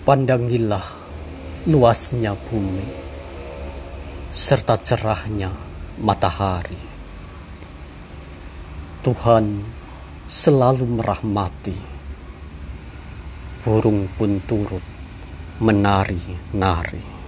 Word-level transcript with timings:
Pandangilah 0.00 0.88
luasnya 1.68 2.32
bumi 2.32 2.88
serta 4.32 4.80
cerahnya 4.80 5.52
matahari. 6.00 6.80
Tuhan 9.04 9.60
selalu 10.24 10.88
merahmati. 10.88 11.76
Burung 13.60 14.08
pun 14.16 14.40
turut 14.48 14.80
menari-nari. 15.60 17.19